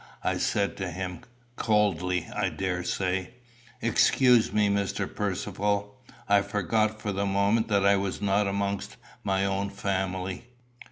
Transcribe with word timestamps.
I 0.23 0.39
said 0.39 0.77
to 0.77 0.89
him 0.89 1.19
coldly 1.57 2.27
I 2.33 2.49
daresay: 2.49 3.35
"Excuse 3.83 4.51
me, 4.51 4.67
Mr. 4.67 5.05
Percivale; 5.05 5.93
I 6.27 6.41
forgot 6.41 6.99
for 6.99 7.11
the 7.11 7.27
moment 7.27 7.67
that 7.67 7.85
I 7.85 7.97
was 7.97 8.19
not 8.19 8.47
amongst 8.47 8.97
my 9.23 9.45
own 9.45 9.69
family." 9.69 10.47